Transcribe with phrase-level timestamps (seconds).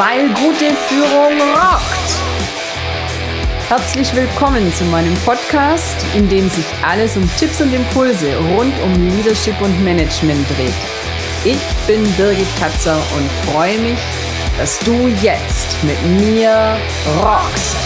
[0.00, 2.10] weil gute Führung rockt.
[3.68, 8.94] Herzlich willkommen zu meinem Podcast, in dem sich alles um Tipps und Impulse rund um
[9.10, 10.72] Leadership und Management dreht.
[11.44, 13.98] Ich bin Birgit Katzer und freue mich,
[14.56, 14.92] dass du
[15.22, 16.78] jetzt mit mir
[17.18, 17.76] rockst.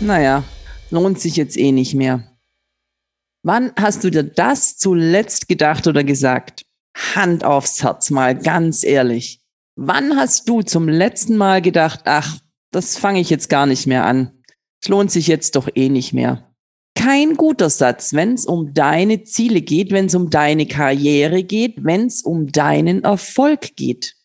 [0.00, 0.44] Naja,
[0.90, 2.30] lohnt sich jetzt eh nicht mehr.
[3.42, 6.66] Wann hast du dir das zuletzt gedacht oder gesagt?
[7.14, 9.39] Hand aufs Herz mal, ganz ehrlich.
[9.82, 12.38] Wann hast du zum letzten Mal gedacht, ach,
[12.70, 14.42] das fange ich jetzt gar nicht mehr an.
[14.82, 16.52] Es lohnt sich jetzt doch eh nicht mehr.
[16.94, 21.82] Kein guter Satz, wenn es um deine Ziele geht, wenn es um deine Karriere geht,
[21.82, 24.16] wenn es um deinen Erfolg geht.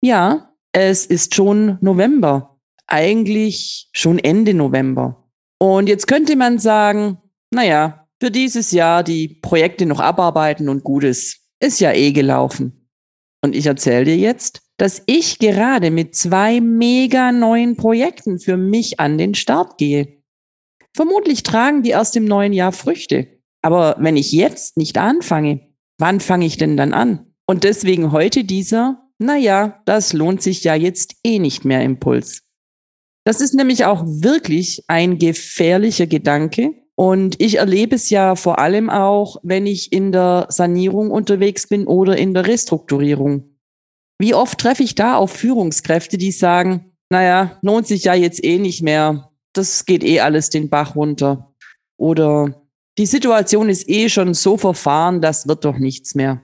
[0.00, 2.58] Ja, es ist schon November.
[2.86, 5.28] Eigentlich schon Ende November.
[5.58, 7.18] Und jetzt könnte man sagen,
[7.50, 11.42] naja, für dieses Jahr die Projekte noch abarbeiten und Gutes.
[11.60, 12.85] Ist ja eh gelaufen.
[13.46, 18.98] Und ich erzähle dir jetzt, dass ich gerade mit zwei mega neuen Projekten für mich
[18.98, 20.20] an den Start gehe.
[20.96, 23.28] Vermutlich tragen die erst im neuen Jahr Früchte.
[23.62, 25.60] Aber wenn ich jetzt nicht anfange,
[25.96, 27.34] wann fange ich denn dann an?
[27.46, 32.42] Und deswegen heute dieser, naja, das lohnt sich ja jetzt eh nicht mehr Impuls.
[33.24, 38.88] Das ist nämlich auch wirklich ein gefährlicher Gedanke, und ich erlebe es ja vor allem
[38.88, 43.56] auch, wenn ich in der Sanierung unterwegs bin oder in der Restrukturierung.
[44.18, 48.58] Wie oft treffe ich da auf Führungskräfte, die sagen, naja, lohnt sich ja jetzt eh
[48.58, 49.30] nicht mehr.
[49.52, 51.54] Das geht eh alles den Bach runter.
[51.98, 52.66] Oder
[52.98, 56.42] die Situation ist eh schon so verfahren, das wird doch nichts mehr.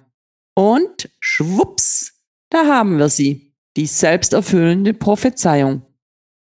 [0.54, 2.12] Und schwupps,
[2.50, 3.54] da haben wir sie.
[3.78, 5.80] Die selbsterfüllende Prophezeiung.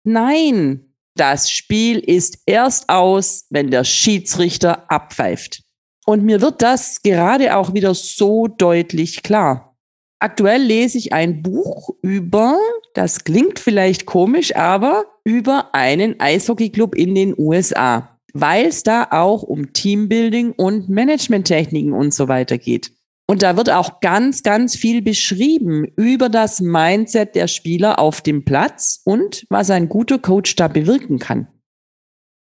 [0.02, 0.83] Nein,
[1.16, 5.62] das Spiel ist erst aus, wenn der Schiedsrichter abpfeift.
[6.06, 9.76] Und mir wird das gerade auch wieder so deutlich klar.
[10.18, 12.58] Aktuell lese ich ein Buch über,
[12.94, 19.42] das klingt vielleicht komisch, aber über einen Eishockeyclub in den USA, weil es da auch
[19.42, 22.92] um Teambuilding und Managementtechniken und so weiter geht.
[23.26, 28.44] Und da wird auch ganz, ganz viel beschrieben über das Mindset der Spieler auf dem
[28.44, 31.48] Platz und was ein guter Coach da bewirken kann.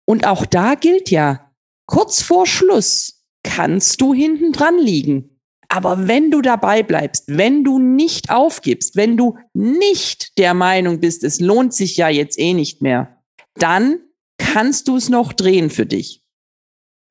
[0.06, 1.52] Und auch da gilt ja,
[1.86, 5.40] kurz vor Schluss kannst du hinten dran liegen.
[5.68, 11.24] Aber wenn du dabei bleibst, wenn du nicht aufgibst, wenn du nicht der Meinung bist,
[11.24, 13.22] es lohnt sich ja jetzt eh nicht mehr,
[13.54, 13.98] dann
[14.38, 16.21] kannst du es noch drehen für dich.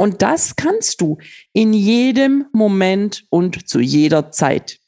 [0.01, 1.19] Und das kannst du
[1.53, 4.79] in jedem Moment und zu jeder Zeit.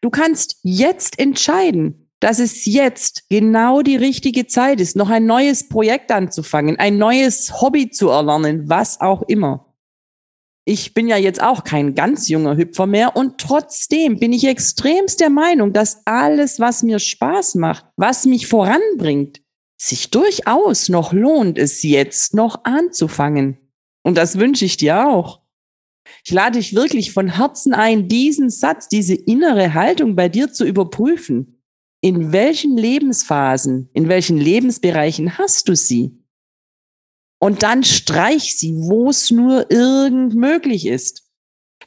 [0.00, 5.68] Du kannst jetzt entscheiden, dass es jetzt genau die richtige Zeit ist, noch ein neues
[5.68, 9.74] Projekt anzufangen, ein neues Hobby zu erlernen, was auch immer.
[10.64, 15.18] Ich bin ja jetzt auch kein ganz junger Hüpfer mehr und trotzdem bin ich extremst
[15.18, 19.42] der Meinung, dass alles, was mir Spaß macht, was mich voranbringt,
[19.76, 23.58] sich durchaus noch lohnt, es jetzt noch anzufangen.
[24.04, 25.40] Und das wünsche ich dir auch.
[26.24, 30.64] Ich lade dich wirklich von Herzen ein, diesen Satz, diese innere Haltung bei dir zu
[30.64, 31.62] überprüfen.
[32.02, 36.22] In welchen Lebensphasen, in welchen Lebensbereichen hast du sie?
[37.40, 41.30] Und dann streich sie, wo es nur irgend möglich ist.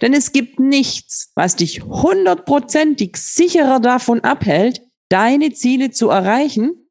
[0.02, 6.90] Denn es gibt nichts, was dich hundertprozentig sicherer davon abhält, deine Ziele zu erreichen,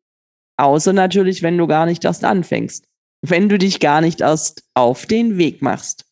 [0.56, 2.86] außer natürlich, wenn du gar nicht erst anfängst
[3.30, 6.04] wenn du dich gar nicht erst auf den Weg machst.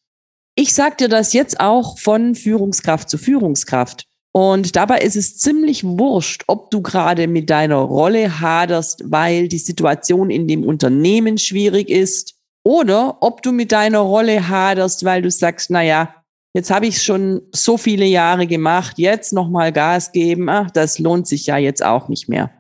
[0.57, 4.07] Ich sag dir das jetzt auch von Führungskraft zu Führungskraft.
[4.33, 9.59] Und dabei ist es ziemlich wurscht, ob du gerade mit deiner Rolle haderst, weil die
[9.59, 15.31] Situation in dem Unternehmen schwierig ist, oder ob du mit deiner Rolle haderst, weil du
[15.31, 16.15] sagst, na ja,
[16.55, 21.29] jetzt habe ich schon so viele Jahre gemacht, jetzt nochmal Gas geben, ach, das lohnt
[21.29, 22.51] sich ja jetzt auch nicht mehr.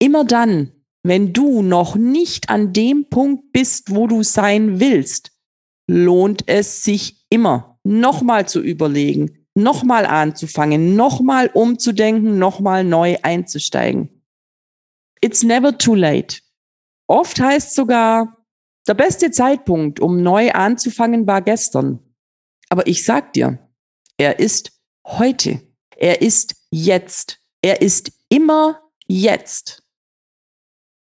[0.00, 0.72] Immer dann,
[1.02, 5.32] wenn du noch nicht an dem Punkt bist, wo du sein willst,
[5.86, 14.22] lohnt es sich immer, nochmal zu überlegen, nochmal anzufangen, nochmal umzudenken, nochmal neu einzusteigen.
[15.20, 16.40] It's never too late.
[17.08, 18.36] Oft heißt sogar,
[18.86, 21.98] der beste Zeitpunkt, um neu anzufangen, war gestern.
[22.68, 23.58] Aber ich sag dir,
[24.16, 24.72] er ist
[25.06, 25.60] heute.
[25.96, 27.38] Er ist jetzt.
[27.62, 29.82] Er ist immer jetzt.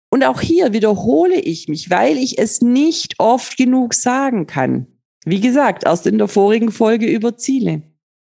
[0.09, 4.88] Und auch hier wiederhole ich mich, weil ich es nicht oft genug sagen kann.
[5.25, 7.83] Wie gesagt, erst in der vorigen Folge über Ziele.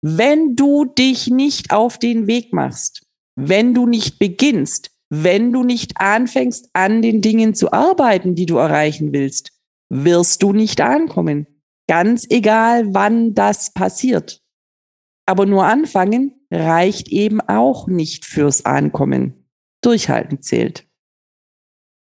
[0.02, 3.06] Wenn du dich nicht auf den Weg machst,
[3.36, 8.58] wenn du nicht beginnst, wenn du nicht anfängst, an den Dingen zu arbeiten, die du
[8.58, 9.52] erreichen willst,
[9.90, 11.48] wirst du nicht ankommen.
[11.88, 14.42] Ganz egal, wann das passiert.
[15.28, 19.50] Aber nur anfangen reicht eben auch nicht fürs Ankommen.
[19.82, 20.88] Durchhalten zählt.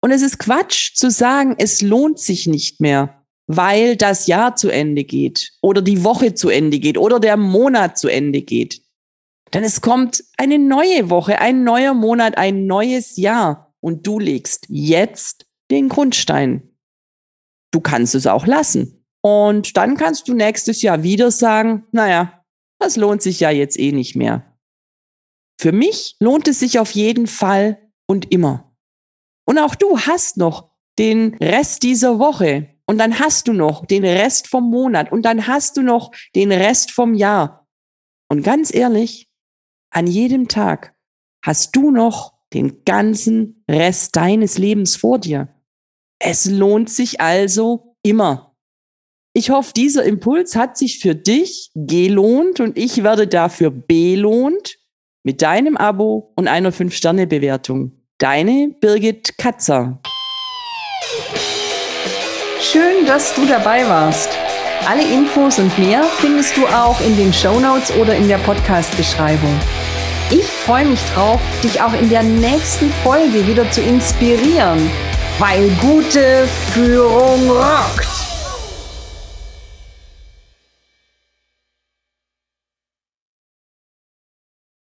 [0.04, 4.68] Und es ist Quatsch zu sagen, es lohnt sich nicht mehr, weil das Jahr zu
[4.68, 8.82] Ende geht oder die Woche zu Ende geht oder der Monat zu Ende geht.
[9.54, 14.66] Denn es kommt eine neue Woche, ein neuer Monat, ein neues Jahr und du legst
[14.68, 16.76] jetzt den Grundstein.
[17.72, 19.06] Du kannst es auch lassen.
[19.22, 22.44] Und dann kannst du nächstes Jahr wieder sagen, naja,
[22.78, 24.54] das lohnt sich ja jetzt eh nicht mehr.
[25.58, 28.73] Für mich lohnt es sich auf jeden Fall und immer.
[29.46, 34.06] Und auch du hast noch den Rest dieser Woche und dann hast du noch den
[34.06, 37.68] Rest vom Monat und dann hast du noch den Rest vom Jahr.
[38.30, 39.30] Und ganz ehrlich,
[39.90, 40.96] an jedem Tag
[41.44, 45.50] hast du noch den ganzen Rest deines Lebens vor dir.
[46.20, 48.56] Es lohnt sich also immer.
[49.34, 54.78] Ich hoffe, dieser Impuls hat sich für dich gelohnt und ich werde dafür belohnt
[55.24, 58.03] mit deinem Abo und einer 5-Sterne-Bewertung.
[58.24, 60.00] Deine Birgit Katzer.
[62.62, 64.30] Schön, dass du dabei warst.
[64.88, 69.60] Alle Infos und mehr findest du auch in den Show Notes oder in der Podcast-Beschreibung.
[70.32, 74.90] Ich freue mich drauf, dich auch in der nächsten Folge wieder zu inspirieren,
[75.38, 78.13] weil gute Führung rockt.